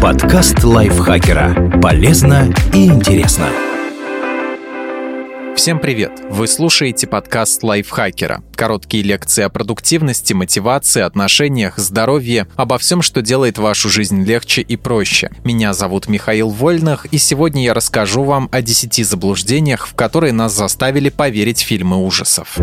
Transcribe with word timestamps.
Подкаст 0.00 0.62
лайфхакера. 0.62 1.80
Полезно 1.80 2.52
и 2.72 2.86
интересно. 2.86 3.48
Всем 5.56 5.80
привет! 5.80 6.12
Вы 6.30 6.46
слушаете 6.46 7.08
подкаст 7.08 7.64
лайфхакера. 7.64 8.42
Короткие 8.54 9.02
лекции 9.02 9.42
о 9.42 9.48
продуктивности, 9.48 10.32
мотивации, 10.32 11.02
отношениях, 11.02 11.78
здоровье, 11.78 12.46
обо 12.54 12.78
всем, 12.78 13.02
что 13.02 13.22
делает 13.22 13.58
вашу 13.58 13.88
жизнь 13.88 14.22
легче 14.22 14.62
и 14.62 14.76
проще. 14.76 15.30
Меня 15.42 15.72
зовут 15.74 16.08
Михаил 16.08 16.48
Вольных, 16.48 17.06
и 17.06 17.18
сегодня 17.18 17.64
я 17.64 17.74
расскажу 17.74 18.22
вам 18.22 18.48
о 18.52 18.62
10 18.62 19.04
заблуждениях, 19.04 19.88
в 19.88 19.94
которые 19.94 20.32
нас 20.32 20.54
заставили 20.54 21.08
поверить 21.08 21.60
фильмы 21.60 21.96
ужасов. 21.96 22.56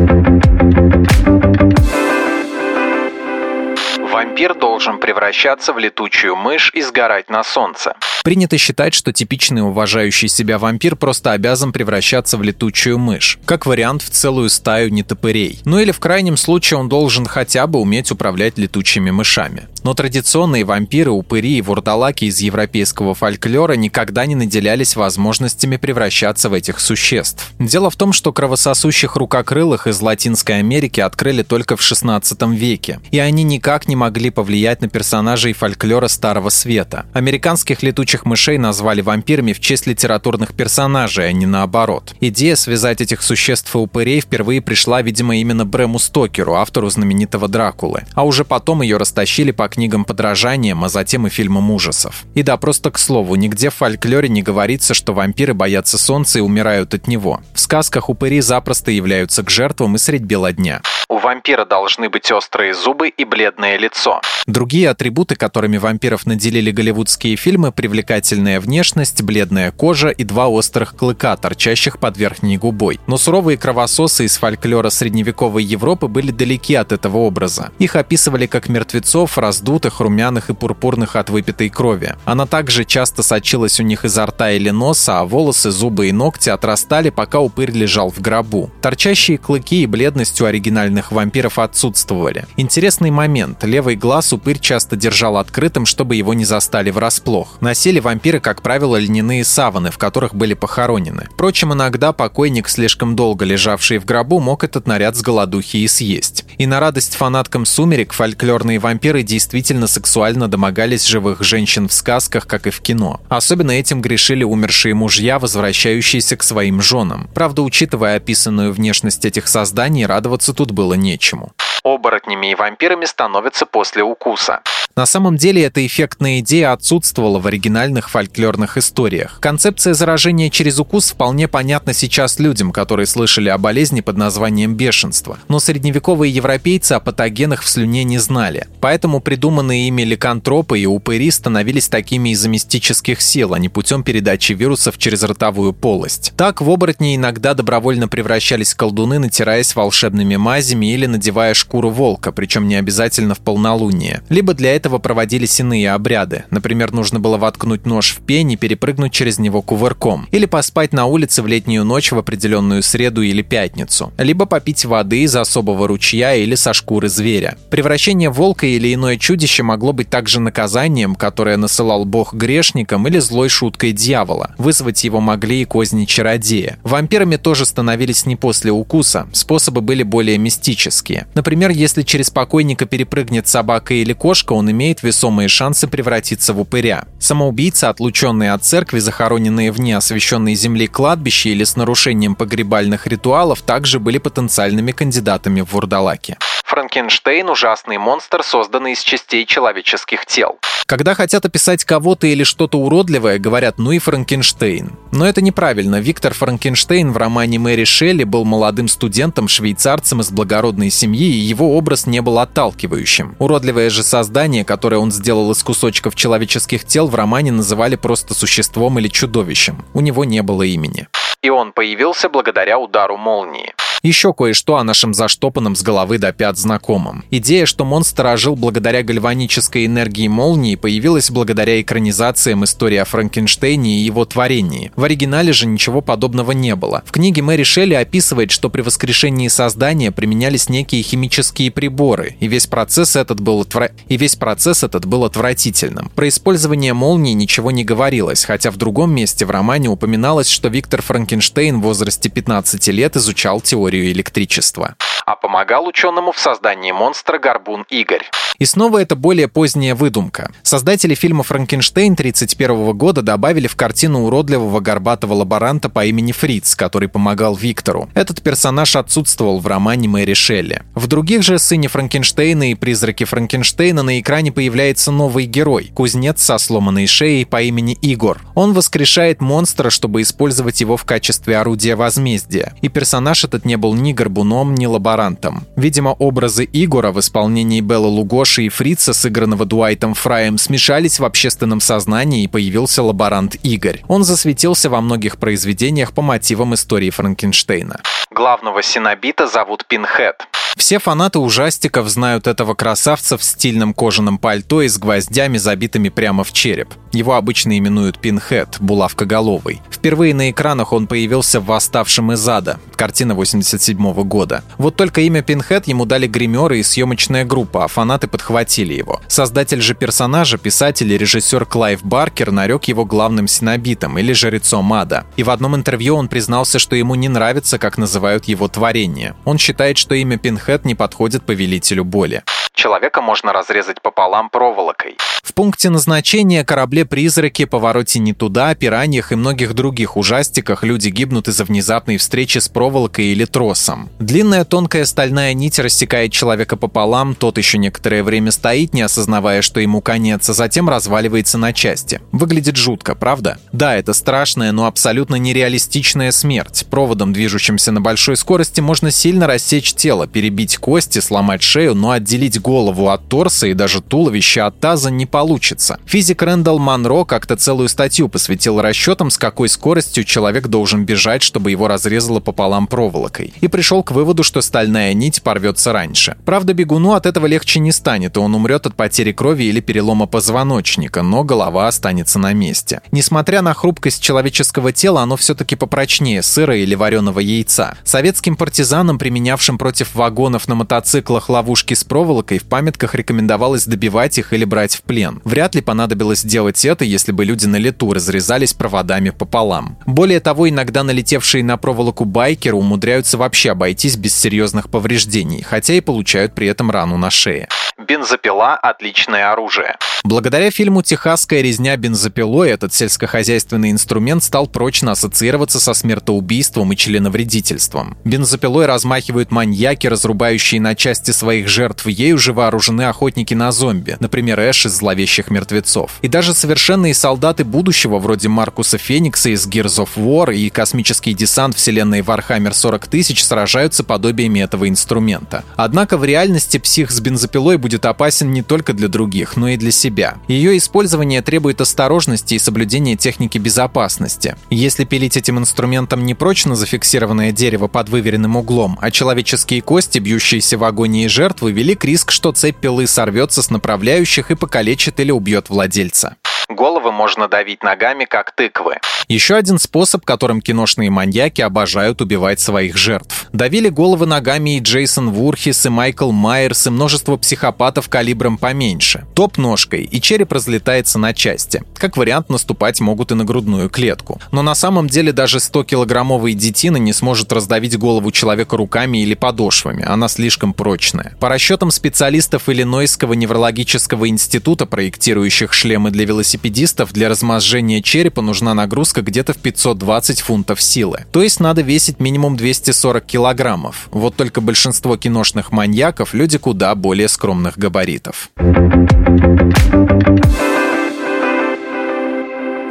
Вампир 4.26 4.58
должен 4.58 5.00
превращаться 5.00 5.72
в 5.72 5.78
летучую 5.78 6.36
мышь 6.36 6.72
и 6.74 6.82
сгорать 6.82 7.30
на 7.30 7.44
солнце. 7.44 7.96
Принято 8.24 8.58
считать, 8.58 8.96
что 8.96 9.14
типичный 9.14 9.62
уважающий 9.62 10.28
себя 10.28 10.58
вампир 10.58 10.96
просто 10.96 11.32
обязан 11.32 11.72
превращаться 11.72 12.38
в 12.38 12.42
летучую 12.42 12.98
мышь. 12.98 13.38
Как 13.46 13.68
вариант, 13.68 14.02
в 14.02 14.10
целую 14.10 14.50
стаю 14.50 14.90
нетопырей. 14.92 15.62
Ну 15.64 15.80
или 15.80 15.92
в 15.92 16.00
крайнем 16.00 16.38
случае 16.38 16.80
он 16.80 16.90
должен 16.90 17.28
хотя 17.28 17.68
бы 17.68 17.80
уметь 17.80 18.12
управлять 18.12 18.58
летучими 18.58 19.12
мышами. 19.12 19.68
Но 19.84 19.94
традиционные 19.94 20.66
вампиры, 20.66 21.12
упыри 21.12 21.60
и 21.60 21.62
вурдалаки 21.62 22.26
из 22.26 22.40
европейского 22.40 23.14
фольклора 23.14 23.74
никогда 23.74 24.26
не 24.26 24.34
наделялись 24.34 24.96
возможностями 24.96 25.78
превращаться 25.78 26.50
в 26.50 26.54
этих 26.54 26.80
существ. 26.80 27.52
Дело 27.60 27.92
в 27.92 27.96
том, 27.96 28.12
что 28.12 28.34
кровососущих 28.34 29.16
рукокрылых 29.16 29.86
из 29.86 30.02
Латинской 30.02 30.58
Америки 30.58 31.00
открыли 31.00 31.44
только 31.44 31.78
в 31.78 31.84
16 31.84 32.42
веке, 32.54 33.00
и 33.12 33.20
они 33.20 33.44
никак 33.44 33.88
не 33.88 33.96
могли 33.96 34.15
повлиять 34.30 34.82
на 34.82 34.90
персонажей 34.90 35.54
фольклора 35.54 36.08
Старого 36.08 36.50
Света. 36.50 37.06
Американских 37.14 37.84
летучих 37.84 38.26
мышей 38.26 38.58
назвали 38.58 39.02
вампирами 39.02 39.54
в 39.54 39.60
честь 39.60 39.88
литературных 39.88 40.54
персонажей, 40.54 41.28
а 41.28 41.32
не 41.32 41.46
наоборот. 41.46 42.16
Идея 42.20 42.56
связать 42.56 43.02
этих 43.02 43.22
существ 43.22 43.74
и 43.76 43.78
упырей 43.78 44.22
впервые 44.22 44.62
пришла, 44.62 45.02
видимо, 45.02 45.38
именно 45.38 45.66
Брэму 45.66 46.00
Стокеру, 46.00 46.56
автору 46.56 46.90
знаменитого 46.90 47.48
Дракулы. 47.48 48.04
А 48.14 48.26
уже 48.26 48.46
потом 48.46 48.82
ее 48.82 48.98
растащили 48.98 49.52
по 49.52 49.68
книгам 49.68 50.06
подражаниям, 50.06 50.84
а 50.84 50.90
затем 50.90 51.28
и 51.28 51.30
фильмам 51.30 51.72
ужасов. 51.72 52.24
И 52.34 52.44
да, 52.44 52.58
просто 52.58 52.92
к 52.92 52.98
слову, 52.98 53.36
нигде 53.36 53.70
в 53.70 53.76
фольклоре 53.76 54.30
не 54.30 54.42
говорится, 54.42 54.94
что 54.94 55.14
вампиры 55.14 55.54
боятся 55.54 55.98
солнца 55.98 56.40
и 56.40 56.42
умирают 56.42 56.94
от 56.94 57.08
него. 57.08 57.42
В 57.54 57.60
сказках 57.60 58.10
упыри 58.10 58.42
запросто 58.42 58.92
являются 58.92 59.44
к 59.44 59.50
жертвам 59.50 59.96
и 59.96 60.00
средь 60.00 60.24
бела 60.24 60.52
дня. 60.52 60.82
У 61.08 61.18
вампира 61.18 61.66
должны 61.66 62.10
быть 62.10 62.32
острые 62.32 62.74
зубы 62.74 63.10
и 63.10 63.26
бледное 63.26 63.78
лицо. 63.78 64.22
Другие 64.48 64.90
атрибуты, 64.90 65.36
которыми 65.36 65.78
вампиров 65.78 66.26
наделили 66.26 66.72
голливудские 66.72 67.36
фильмы, 67.36 67.72
привлекательная 67.72 68.60
внешность, 68.60 69.24
бледная 69.24 69.72
кожа 69.72 70.10
и 70.10 70.24
два 70.24 70.48
острых 70.48 70.96
клыка, 70.96 71.36
торчащих 71.36 72.00
под 72.00 72.18
верхней 72.18 72.58
губой. 72.58 73.00
Но 73.08 73.18
суровые 73.18 73.58
кровососы 73.58 74.26
из 74.26 74.38
фольклора 74.38 74.90
средневековой 74.90 75.64
Европы 75.64 76.08
были 76.08 76.32
далеки 76.32 76.76
от 76.76 76.92
этого 76.92 77.18
образа. 77.18 77.72
Их 77.80 77.96
описывали 77.96 78.46
как 78.46 78.70
мертвецов, 78.70 79.38
раздутых, 79.38 80.00
румяных 80.00 80.50
и 80.50 80.54
пурпурных 80.54 81.16
от 81.16 81.30
выпитой 81.30 81.70
крови. 81.70 82.16
Она 82.26 82.46
также 82.46 82.86
часто 82.86 83.24
сочилась 83.24 83.80
у 83.80 83.84
них 83.84 84.06
изо 84.06 84.26
рта 84.26 84.52
или 84.52 84.70
носа, 84.70 85.20
а 85.20 85.26
волосы, 85.26 85.72
зубы 85.72 86.10
и 86.10 86.12
ногти 86.12 86.50
отрастали, 86.50 87.10
пока 87.10 87.40
упырь 87.40 87.72
лежал 87.72 88.12
в 88.12 88.22
гробу. 88.22 88.70
Торчащие 88.82 89.38
клыки 89.38 89.82
и 89.82 89.88
бледность 89.88 90.40
у 90.42 90.46
оригинальных 90.46 91.05
реальных 91.06 91.12
вампиров 91.12 91.60
отсутствовали. 91.60 92.46
Интересный 92.58 93.12
момент. 93.12 93.64
Левый 93.64 93.96
глаз 93.96 94.34
упырь 94.34 94.60
часто 94.60 94.96
держал 94.96 95.38
открытым, 95.38 95.86
чтобы 95.86 96.16
его 96.16 96.34
не 96.34 96.46
застали 96.46 96.92
врасплох. 96.92 97.58
Носили 97.62 98.00
вампиры, 98.00 98.40
как 98.40 98.62
правило, 98.62 98.98
льняные 98.98 99.44
саваны, 99.44 99.92
в 99.92 99.98
которых 99.98 100.34
были 100.34 100.54
похоронены. 100.54 101.28
Впрочем, 101.34 101.74
иногда 101.74 102.12
покойник, 102.12 102.70
слишком 102.70 103.16
долго 103.16 103.46
лежавший 103.46 103.98
в 103.98 104.06
гробу, 104.06 104.40
мог 104.40 104.64
этот 104.64 104.88
наряд 104.88 105.16
с 105.16 105.22
голодухи 105.22 105.78
и 105.78 105.88
съесть. 105.88 106.46
И 106.58 106.66
на 106.68 106.80
радость 106.80 107.16
фанаткам 107.16 107.66
«Сумерек» 107.66 108.14
фольклорные 108.14 108.80
вампиры 108.80 109.24
действительно 109.24 109.88
сексуально 109.88 110.48
домогались 110.48 111.06
живых 111.06 111.44
женщин 111.44 111.88
в 111.88 111.94
сказках, 111.94 112.48
как 112.48 112.68
и 112.68 112.70
в 112.70 112.80
кино. 112.82 113.20
Особенно 113.30 113.72
этим 113.72 114.02
грешили 114.02 114.44
умершие 114.44 114.94
мужья, 114.94 115.40
возвращающиеся 115.40 116.38
к 116.38 116.44
своим 116.44 116.82
женам. 116.82 117.30
Правда, 117.34 117.62
учитывая 117.62 118.18
описанную 118.18 118.74
внешность 118.74 119.26
этих 119.26 119.48
созданий, 119.48 120.06
радоваться 120.06 120.54
тут 120.54 120.72
было 120.72 120.85
было 120.86 120.94
нечему. 120.94 121.52
Оборотнями 121.86 122.50
и 122.50 122.56
вампирами 122.56 123.06
становятся 123.06 123.68
после 123.68 124.02
укуса. 124.02 124.62
На 124.96 125.06
самом 125.06 125.36
деле 125.36 125.62
эта 125.66 125.86
эффектная 125.86 126.40
идея 126.40 126.72
отсутствовала 126.72 127.38
в 127.38 127.46
оригинальных 127.48 128.10
фольклорных 128.10 128.78
историях. 128.78 129.40
Концепция 129.42 129.94
заражения 129.94 130.50
через 130.50 130.80
укус 130.80 131.12
вполне 131.12 131.50
понятна 131.50 131.94
сейчас 131.94 132.40
людям, 132.40 132.72
которые 132.72 133.06
слышали 133.06 133.50
о 133.50 133.58
болезни 133.58 134.00
под 134.00 134.16
названием 134.18 134.76
бешенство. 134.76 135.38
Но 135.50 135.60
средневековые 135.60 136.34
европейцы 136.34 136.94
о 136.94 137.02
патогенах 137.02 137.62
в 137.62 137.68
слюне 137.68 138.06
не 138.06 138.20
знали. 138.20 138.68
Поэтому 138.80 139.20
придуманные 139.20 139.90
ими 139.90 140.04
ликантропы 140.04 140.80
и 140.80 140.86
упыри 140.86 141.30
становились 141.30 141.90
такими 141.90 142.30
из-за 142.30 142.48
мистических 142.48 143.22
сил, 143.22 143.54
а 143.54 143.60
не 143.60 143.68
путем 143.68 144.02
передачи 144.02 144.54
вирусов 144.54 144.98
через 144.98 145.24
ротовую 145.24 145.74
полость. 145.74 146.32
Так 146.38 146.62
в 146.62 146.70
оборотни 146.70 147.18
иногда 147.18 147.54
добровольно 147.54 148.08
превращались 148.08 148.74
колдуны, 148.74 149.20
натираясь 149.20 149.76
волшебными 149.76 150.38
мазями 150.38 150.94
или 150.94 151.06
надевая 151.06 151.54
шкуру 151.54 151.75
волка, 151.84 152.32
причем 152.32 152.68
не 152.68 152.76
обязательно 152.76 153.36
в 153.36 153.40
полнолуние. 153.40 154.22
Либо 154.30 154.54
для 154.54 154.76
этого 154.76 154.98
проводились 154.98 155.60
иные 155.60 155.92
обряды. 155.92 156.46
Например, 156.50 156.92
нужно 156.92 157.20
было 157.20 157.38
воткнуть 157.38 157.86
нож 157.86 158.12
в 158.12 158.22
пень 158.22 158.54
и 158.54 158.58
перепрыгнуть 158.58 159.14
через 159.14 159.40
него 159.40 159.62
кувырком. 159.62 160.28
Или 160.32 160.46
поспать 160.46 160.94
на 160.94 161.06
улице 161.06 161.42
в 161.42 161.48
летнюю 161.48 161.84
ночь 161.84 162.12
в 162.12 162.18
определенную 162.18 162.84
среду 162.84 163.22
или 163.22 163.42
пятницу. 163.42 164.14
Либо 164.18 164.46
попить 164.46 164.86
воды 164.86 165.24
из 165.24 165.36
особого 165.36 165.88
ручья 165.88 166.36
или 166.36 166.56
со 166.56 166.74
шкуры 166.74 167.10
зверя. 167.10 167.58
Превращение 167.70 168.30
волка 168.30 168.66
или 168.68 168.94
иное 168.94 169.18
чудище 169.18 169.64
могло 169.64 169.94
быть 169.94 170.10
также 170.10 170.40
наказанием, 170.40 171.16
которое 171.16 171.58
насылал 171.58 172.06
бог 172.06 172.34
грешникам 172.34 173.08
или 173.08 173.20
злой 173.20 173.50
шуткой 173.50 173.92
дьявола. 173.92 174.56
Вызвать 174.58 175.04
его 175.04 175.20
могли 175.20 175.62
и 175.62 175.66
козни 175.66 176.06
чародея. 176.06 176.78
Вампирами 176.84 177.38
тоже 177.38 177.66
становились 177.66 178.26
не 178.26 178.36
после 178.36 178.72
укуса. 178.72 179.28
Способы 179.34 179.82
были 179.82 180.04
более 180.04 180.38
мистические. 180.38 181.28
Например, 181.34 181.65
если 181.72 182.02
через 182.02 182.30
покойника 182.30 182.86
перепрыгнет 182.86 183.48
собака 183.48 183.94
или 183.94 184.14
кошка, 184.14 184.54
он 184.54 184.70
имеет 184.72 185.04
весомые 185.04 185.48
шансы 185.48 185.88
превратиться 185.88 186.54
в 186.54 186.60
упыря. 186.60 187.06
Самоубийцы, 187.20 187.86
отлученные 187.86 188.54
от 188.54 188.64
церкви, 188.64 189.00
захороненные 189.00 189.72
вне 189.72 189.98
освященной 189.98 190.56
земли 190.56 190.88
кладбища 190.88 191.50
или 191.50 191.64
с 191.64 191.76
нарушением 191.76 192.36
погребальных 192.36 193.08
ритуалов, 193.08 193.62
также 193.62 194.00
были 194.00 194.18
потенциальными 194.18 194.92
кандидатами 194.92 195.62
в 195.62 195.74
вурдалаки. 195.74 196.38
Франкенштейн– 196.66 197.48
ужасный 197.52 197.98
монстр, 197.98 198.44
созданный 198.44 198.94
из 198.94 199.02
частей 199.02 199.46
человеческих 199.46 200.26
тел. 200.26 200.58
Когда 200.88 201.16
хотят 201.16 201.46
описать 201.46 201.84
кого-то 201.84 202.28
или 202.28 202.44
что-то 202.44 202.78
уродливое, 202.78 203.40
говорят 203.40 203.80
«ну 203.80 203.92
и 203.92 203.98
Франкенштейн». 204.00 204.92
Но 205.12 205.28
это 205.28 205.42
неправильно. 205.42 206.00
Виктор 206.00 206.34
Франкенштейн 206.34 207.12
в 207.12 207.18
романе 207.18 207.58
Мэри 207.58 207.86
Шелли 207.86 208.24
был 208.24 208.46
молодым 208.46 208.88
студентом-швейцарцем 208.88 210.22
из 210.22 210.30
благородной 210.30 210.92
семьи, 210.92 211.28
и 211.28 211.38
его 211.56 211.78
образ 211.78 212.06
не 212.06 212.22
был 212.22 212.40
отталкивающим. 212.40 213.36
Уродливое 213.40 213.90
же 213.90 214.04
создание, 214.04 214.66
которое 214.66 214.98
он 214.98 215.12
сделал 215.12 215.52
из 215.52 215.64
кусочков 215.64 216.14
человеческих 216.14 216.84
тел, 216.84 217.08
в 217.08 217.16
романе 217.16 217.54
называли 217.54 217.96
просто 217.96 218.34
существом 218.34 219.00
или 219.00 219.08
чудовищем. 219.08 219.86
У 219.94 220.02
него 220.02 220.26
не 220.26 220.42
было 220.42 220.64
имени. 220.64 221.08
И 221.42 221.50
он 221.50 221.72
появился 221.72 222.28
благодаря 222.28 222.78
удару 222.78 223.18
молнии. 223.18 223.74
Еще 224.06 224.36
кое-что 224.36 224.78
о 224.78 224.84
нашем 224.84 225.16
заштопанном 225.16 225.76
с 225.76 225.82
головы 225.82 226.20
до 226.20 226.32
пят 226.32 226.60
знакомом. 226.60 227.26
Идея, 227.32 227.66
что 227.66 227.86
монстр 227.86 228.28
ожил 228.28 228.56
благодаря 228.56 229.02
гальванической 229.02 229.88
энергии 229.88 230.28
молнии, 230.28 230.76
появилась 230.76 231.32
благодаря 231.32 231.82
экранизациям 231.82 232.64
истории 232.66 232.98
о 232.98 233.06
Франкенштейне 233.06 233.98
и 233.98 234.04
его 234.04 234.24
творении. 234.26 234.92
В 234.96 235.06
оригинале 235.06 235.54
же 235.54 235.66
ничего 235.66 236.02
подобного 236.02 236.52
не 236.52 236.76
было. 236.76 237.02
В 237.08 237.12
книге 237.12 237.42
Мэри 237.42 237.64
Шелли 237.64 237.96
описывает, 237.96 238.52
что 238.52 238.70
при 238.70 238.82
воскрешении 238.82 239.48
создания 239.48 240.12
применялись 240.12 240.70
некие 240.70 241.02
химические 241.02 241.72
приборы, 241.72 242.36
и 242.40 242.48
весь 242.48 242.68
процесс 242.68 243.16
этот 243.16 243.40
был, 243.40 243.62
отвра... 243.62 243.90
и 244.08 244.18
весь 244.18 244.36
процесс 244.36 244.84
этот 244.84 245.08
был 245.08 245.26
отвратительным. 245.26 246.12
Про 246.14 246.28
использование 246.28 246.94
молнии 246.94 247.34
ничего 247.34 247.72
не 247.72 247.84
говорилось, 247.84 248.46
хотя 248.46 248.70
в 248.70 248.78
другом 248.78 249.16
месте 249.16 249.48
в 249.48 249.50
романе 249.50 249.90
упоминалось, 249.90 250.48
что 250.48 250.68
Виктор 250.68 251.02
Франкенштейн 251.02 251.80
в 251.80 251.82
возрасте 251.82 252.30
15 252.30 252.88
лет 252.90 253.16
изучал 253.16 253.62
теорию 253.62 253.95
теорию 253.96 254.12
электричества. 254.12 254.96
А 255.26 255.36
помогал 255.36 255.88
ученому 255.88 256.32
в 256.32 256.40
создании 256.40 256.92
монстра 256.92 257.40
Горбун 257.40 257.86
Игорь. 257.90 258.30
И 258.60 258.66
снова 258.66 259.02
это 259.02 259.16
более 259.16 259.48
поздняя 259.48 259.96
выдумка. 259.96 260.52
Создатели 260.64 261.14
фильма 261.14 261.44
«Франкенштейн» 261.44 262.14
1931 262.14 262.96
года 262.96 263.22
добавили 263.22 263.68
в 263.68 263.76
картину 263.76 264.26
уродливого 264.26 264.80
горбатого 264.80 265.34
лаборанта 265.34 265.90
по 265.90 266.06
имени 266.06 266.32
Фриц, 266.32 266.76
который 266.76 267.10
помогал 267.10 267.56
Виктору. 267.56 268.10
Этот 268.14 268.42
персонаж 268.42 268.96
отсутствовал 268.96 269.60
в 269.60 269.68
романе 269.68 270.08
Мэри 270.08 270.36
Шелли. 270.36 270.84
В 270.94 271.08
других 271.08 271.44
же 271.44 271.60
«Сыне 271.60 271.88
Франкенштейна» 271.88 272.72
и 272.72 272.76
«Призраке 272.76 273.26
Франкенштейна» 273.26 274.04
на 274.04 274.20
экране 274.20 274.52
появляется 274.52 275.12
новый 275.12 275.46
герой– 275.46 275.92
кузнец 275.94 276.42
со 276.42 276.58
сломанной 276.58 277.08
шеей 277.08 277.46
по 277.46 277.62
имени 277.62 277.98
Игор. 278.02 278.42
Он 278.54 278.74
воскрешает 278.74 279.42
монстра, 279.42 279.90
чтобы 279.90 280.22
использовать 280.22 280.80
его 280.82 280.96
в 280.98 281.04
качестве 281.04 281.58
орудия 281.58 281.96
возмездия. 281.96 282.74
И 282.82 282.90
персонаж 282.90 283.44
этот 283.44 283.66
не 283.66 283.76
был 283.76 283.85
ни 283.94 284.14
горбуном, 284.14 284.74
ни 284.74 284.86
лаборантом. 284.86 285.66
Видимо, 285.76 286.10
образы 286.10 286.68
Игора 286.72 287.12
в 287.12 287.20
исполнении 287.20 287.82
Белла 287.82 288.08
Лугоши 288.08 288.64
и 288.64 288.70
Фрица, 288.70 289.14
сыгранного 289.14 289.66
Дуайтом 289.66 290.14
Фраем, 290.14 290.58
смешались 290.58 291.20
в 291.20 291.26
общественном 291.26 291.82
сознании 291.82 292.44
и 292.44 292.48
появился 292.48 293.04
лаборант 293.04 293.56
Игорь. 293.64 294.02
Он 294.08 294.24
засветился 294.24 294.90
во 294.90 295.02
многих 295.02 295.38
произведениях 295.38 296.14
по 296.14 296.22
мотивам 296.22 296.74
истории 296.74 297.10
Франкенштейна. 297.10 298.02
Главного 298.32 298.82
сенобита 298.82 299.48
зовут 299.48 299.86
Пинхед. 299.88 300.48
Все 300.76 301.00
фанаты 301.00 301.40
ужастиков 301.40 302.10
знают 302.10 302.48
этого 302.48 302.74
красавца 302.74 303.38
в 303.38 303.44
стильном 303.44 303.94
кожаном 303.94 304.38
пальто 304.38 304.82
и 304.82 304.90
с 304.90 304.98
гвоздями, 304.98 305.58
забитыми 305.58 306.10
прямо 306.10 306.44
в 306.44 306.52
череп. 306.52 306.94
Его 307.14 307.36
обычно 307.36 307.78
именуют 307.78 308.20
Пинхед, 308.20 308.78
булавкоголовый. 308.82 309.82
Впервые 310.06 310.36
на 310.36 310.52
экранах 310.52 310.94
он 310.94 311.08
появился 311.08 311.60
в 311.60 311.66
«Восставшем 311.66 312.32
из 312.32 312.48
ада», 312.48 312.80
картина 312.96 313.34
87 313.34 314.14
года. 314.22 314.64
Вот 314.78 314.96
только 314.96 315.22
имя 315.22 315.42
Пинхед 315.42 315.88
ему 315.88 316.06
дали 316.06 316.28
гримеры 316.28 316.78
и 316.78 316.84
съемочная 316.84 317.44
группа, 317.44 317.86
а 317.86 317.88
фанаты 317.88 318.28
подхватили 318.28 318.94
его. 318.94 319.20
Создатель 319.28 319.82
же 319.82 319.96
персонажа, 319.96 320.60
писатель 320.60 321.12
и 321.12 321.18
режиссер 321.18 321.66
Клайв 321.66 322.04
Баркер 322.04 322.52
нарек 322.52 322.84
его 322.84 323.04
главным 323.04 323.48
сенобитом 323.48 324.20
или 324.20 324.32
жрецом 324.32 324.94
ада. 324.94 325.26
И 325.38 325.44
в 325.44 325.50
одном 325.50 325.76
интервью 325.76 326.18
он 326.18 326.28
признался, 326.28 326.78
что 326.78 326.96
ему 326.96 327.16
не 327.16 327.28
нравится, 327.28 327.80
как 327.80 327.98
называют 327.98 328.46
его 328.46 328.68
творение. 328.68 329.36
Он 329.44 329.58
считает, 329.58 329.98
что 329.98 330.14
имя 330.14 330.38
Пинхед 330.38 330.86
не 330.86 330.94
подходит 330.94 331.48
повелителю 331.48 332.04
боли. 332.04 332.44
Человека 332.76 333.22
можно 333.22 333.54
разрезать 333.54 334.04
пополам 334.04 334.52
проволокой. 334.52 335.18
В 335.42 335.54
пункте 335.54 335.90
назначения 335.90 336.66
корабле-призраки, 336.66 337.66
повороте 337.66 338.20
не 338.20 338.34
туда, 338.34 338.76
пираньях 338.76 339.32
и 339.32 339.36
многих 339.36 339.74
других 339.74 339.95
ужастиках 340.18 340.84
люди 340.84 341.10
гибнут 341.10 341.48
из-за 341.48 341.64
внезапной 341.64 342.18
встречи 342.18 342.58
с 342.58 342.68
проволокой 342.68 343.28
или 343.28 343.46
тросом. 343.46 344.10
Длинная 344.20 344.66
тонкая 344.66 345.06
стальная 345.06 345.54
нить 345.54 345.80
рассекает 345.80 346.32
человека 346.32 346.76
пополам, 346.76 347.36
тот 347.36 347.58
еще 347.58 347.78
некоторое 347.78 348.24
время 348.24 348.52
стоит, 348.52 348.94
не 348.94 349.02
осознавая, 349.02 349.62
что 349.62 349.80
ему 349.80 350.02
конец, 350.02 350.50
а 350.50 350.54
затем 350.54 350.90
разваливается 350.90 351.58
на 351.58 351.74
части. 351.74 352.22
Выглядит 352.32 352.76
жутко, 352.76 353.16
правда? 353.16 353.58
Да, 353.72 353.96
это 353.96 354.14
страшная, 354.14 354.72
но 354.72 354.86
абсолютно 354.86 355.36
нереалистичная 355.36 356.32
смерть. 356.32 356.86
Проводом, 356.90 357.34
движущимся 357.34 357.92
на 357.92 358.02
большой 358.02 358.36
скорости, 358.36 358.82
можно 358.82 359.12
сильно 359.12 359.48
рассечь 359.48 359.94
тело, 359.94 360.28
перебить 360.28 360.78
кости, 360.78 361.20
сломать 361.20 361.64
шею, 361.64 361.96
но 361.96 362.12
отделить 362.12 362.60
голову 362.60 363.10
от 363.10 363.30
торса 363.30 363.68
и 363.68 363.74
даже 363.74 364.02
туловище 364.02 364.62
от 364.62 364.80
таза 364.80 365.10
не 365.10 365.26
получится. 365.26 366.00
Физик 366.06 366.42
Рэндалл 366.42 366.80
Монро 366.80 367.24
как-то 367.24 367.56
целую 367.56 367.90
статью 367.90 368.30
посвятил 368.30 368.82
расчетам, 368.82 369.30
с 369.30 369.38
какой 369.38 369.70
скоростью 369.70 369.85
человек 369.94 370.68
должен 370.68 371.06
бежать, 371.06 371.44
чтобы 371.44 371.72
его 371.72 371.88
разрезало 371.88 372.40
пополам 372.40 372.88
проволокой. 372.88 373.54
И 373.62 373.68
пришел 373.68 374.04
к 374.04 374.12
выводу, 374.12 374.44
что 374.44 374.62
стальная 374.62 375.14
нить 375.14 375.44
порвется 375.44 375.94
раньше. 375.94 376.38
Правда, 376.46 376.74
бегуну 376.74 377.14
от 377.14 377.26
этого 377.26 377.46
легче 377.46 377.80
не 377.80 377.92
станет, 377.92 378.38
и 378.38 378.40
он 378.40 378.56
умрет 378.56 378.86
от 378.86 378.96
потери 378.96 379.32
крови 379.32 379.64
или 379.64 379.80
перелома 379.80 380.26
позвоночника, 380.26 381.22
но 381.22 381.44
голова 381.44 381.88
останется 381.88 382.40
на 382.40 382.54
месте. 382.54 383.02
Несмотря 383.12 383.62
на 383.62 383.74
хрупкость 383.74 384.24
человеческого 384.24 384.92
тела, 384.92 385.22
оно 385.22 385.38
все-таки 385.38 385.76
попрочнее 385.76 386.42
сыра 386.42 386.76
или 386.76 386.96
вареного 386.96 387.40
яйца. 387.40 387.98
Советским 388.04 388.56
партизанам, 388.56 389.18
применявшим 389.18 389.78
против 389.78 390.16
вагонов 390.16 390.68
на 390.68 390.76
мотоциклах 390.76 391.50
ловушки 391.50 391.94
с 391.94 392.04
проволокой, 392.04 392.60
в 392.60 392.64
памятках 392.64 393.16
рекомендовалось 393.16 393.86
добивать 393.86 394.38
их 394.38 394.54
или 394.54 394.66
брать 394.66 394.96
в 394.96 395.02
плен. 395.04 395.42
Вряд 395.44 395.76
ли 395.76 395.82
понадобилось 395.82 396.44
делать 396.44 396.84
это, 396.86 397.06
если 397.06 397.32
бы 397.32 397.46
люди 397.46 397.66
на 397.66 397.78
лету 397.78 398.12
разрезались 398.14 398.74
проводами 398.74 399.30
пополам. 399.30 399.75
Более 400.06 400.40
того, 400.40 400.70
иногда 400.70 401.04
налетевшие 401.04 401.64
на 401.64 401.78
проволоку 401.78 402.26
байкеры 402.26 402.76
умудряются 402.76 403.38
вообще 403.38 403.72
обойтись 403.72 404.16
без 404.18 404.36
серьезных 404.36 404.90
повреждений, 404.90 405.62
хотя 405.62 405.94
и 405.94 406.02
получают 406.02 406.54
при 406.54 406.68
этом 406.68 406.92
рану 406.92 407.18
на 407.18 407.30
шее. 407.30 407.68
Бензопила– 407.98 408.76
отличное 408.84 409.52
оружие. 409.52 409.96
Благодаря 410.26 410.70
фильму 410.70 411.02
«Техасская 411.02 411.62
резня 411.62 411.96
бензопилой» 411.96 412.70
этот 412.72 412.94
сельскохозяйственный 412.94 413.92
инструмент 413.92 414.44
стал 414.44 414.68
прочно 414.68 415.12
ассоциироваться 415.12 415.80
со 415.80 415.94
смертоубийством 415.94 416.92
и 416.92 416.98
членовредительством. 416.98 418.18
Бензопилой 418.26 418.86
размахивают 418.86 419.52
маньяки, 419.52 420.08
разрубающие 420.08 420.82
на 420.82 420.94
части 420.96 421.32
своих 421.32 421.70
жертв. 421.70 422.06
Ею 422.08 422.38
же 422.38 422.54
вооружены 422.54 423.04
охотники 423.04 423.54
на 423.54 423.72
зомби, 423.72 424.18
например, 424.20 424.60
Эш 424.60 424.88
из 424.88 424.98
«Зловещих 424.98 425.50
мертвецов». 425.50 426.20
И 426.22 426.28
даже 426.28 426.54
совершенные 426.54 427.14
солдаты 427.14 427.64
будущего, 427.64 428.20
вроде 428.20 428.50
Маркуса 428.50 428.98
Феникса 428.98 429.54
из 429.56 429.68
Gears 429.68 430.06
of 430.06 430.10
War 430.16 430.54
и 430.54 430.70
космический 430.70 431.34
десант 431.34 431.76
вселенной 431.76 432.20
Warhammer 432.20 432.74
40 432.74 433.08
тысяч 433.08 433.44
сражаются 433.44 434.04
подобиями 434.04 434.60
этого 434.60 434.88
инструмента. 434.88 435.64
Однако 435.76 436.18
в 436.18 436.24
реальности 436.24 436.78
псих 436.78 437.10
с 437.10 437.20
бензопилой 437.20 437.78
будет 437.78 438.06
опасен 438.06 438.52
не 438.52 438.62
только 438.62 438.94
для 438.94 439.08
других, 439.08 439.56
но 439.58 439.70
и 439.70 439.78
для 439.78 439.92
себя. 439.92 440.36
Ее 440.48 440.78
использование 440.78 441.42
требует 441.42 441.82
осторожности 441.82 442.54
и 442.54 442.60
соблюдения 442.60 443.16
техники 443.16 443.58
безопасности. 443.58 444.56
Если 444.70 445.06
пилить 445.06 445.38
этим 445.38 445.58
инструментом 445.58 446.26
непрочно 446.26 446.76
зафиксированное 446.76 447.52
дерево 447.52 447.88
под 447.88 448.10
выверенным 448.10 448.58
углом, 448.58 448.98
а 449.02 449.10
человеческие 449.10 449.82
кости, 449.82 450.20
бьющиеся 450.20 450.78
в 450.78 450.84
агонии 450.84 451.28
жертвы, 451.28 451.72
велик 451.72 452.04
риск, 452.04 452.32
что 452.32 452.52
цепь 452.52 452.78
пилы 452.78 453.08
сорвется 453.08 453.62
с 453.62 453.70
направляющих 453.70 454.52
и 454.52 454.56
покалечит 454.56 455.20
или 455.20 455.32
убьет 455.32 455.70
владельца. 455.70 456.36
Головы 456.70 457.12
можно 457.12 457.48
давить 457.48 457.84
ногами, 457.84 458.26
как 458.26 458.52
тыквы. 458.52 458.98
Еще 459.28 459.56
один 459.56 459.80
способ, 459.80 460.26
которым 460.26 460.62
киношные 460.62 461.10
маньяки 461.10 461.62
обожают 461.62 462.22
убивать 462.22 462.60
своих 462.60 462.98
жертв. 462.98 463.48
Давили 463.54 463.90
головы 463.90 464.26
ногами 464.26 464.78
и 464.78 464.80
Джейсон 464.80 465.32
Вурхис, 465.32 465.86
и 465.86 465.90
Майкл 465.90 466.32
Майерс, 466.32 466.88
и 466.88 466.90
множество 466.90 467.38
психопатов 467.38 468.10
калибром 468.10 468.58
поменьше. 468.58 469.26
Топ 469.34 469.58
ножкой, 469.58 470.04
и 470.04 470.22
череп 470.22 470.52
разлетается 470.52 471.20
на 471.20 471.34
части. 471.34 471.84
Как 471.96 472.18
вариант, 472.18 472.50
наступать 472.50 473.00
могут 473.00 473.32
и 473.32 473.36
на 473.36 473.46
грудную 473.46 473.90
клетку. 473.90 474.40
Но 474.52 474.62
на 474.62 474.76
самом 474.76 475.08
деле 475.08 475.32
даже 475.32 475.58
100-килограммовый 475.58 476.54
детина 476.54 476.98
не 476.98 477.14
сможет 477.14 477.52
раздавить 477.52 477.98
голову 477.98 478.32
человека 478.32 478.78
руками 478.78 479.20
или 479.20 479.34
подошвами, 479.34 480.04
она 480.04 480.28
слишком 480.28 480.74
прочная. 480.74 481.36
По 481.40 481.50
расчетам 481.50 481.92
специалистов 481.92 482.70
Иллинойского 482.70 483.34
неврологического 483.34 484.28
института, 484.30 484.86
проектирующих 484.86 485.74
шлемы 485.74 486.12
для 486.12 486.26
велосипедистов, 486.56 487.12
для 487.12 487.30
размозжения 487.30 488.02
черепа 488.02 488.42
нужна 488.42 488.74
нагрузка 488.74 489.22
где-то 489.22 489.54
в 489.54 489.58
520 489.58 490.42
фунтов 490.42 490.82
силы. 490.82 491.26
То 491.32 491.42
есть 491.42 491.60
надо 491.60 491.82
весить 491.82 492.20
минимум 492.20 492.56
240 492.56 493.26
килограммов. 493.26 494.08
Вот 494.12 494.36
только 494.36 494.62
большинство 494.62 495.18
киношных 495.18 495.72
маньяков– 495.72 496.34
люди 496.34 496.58
куда 496.58 496.96
более 496.96 497.28
скромных 497.28 497.78
габаритов. 497.78 498.50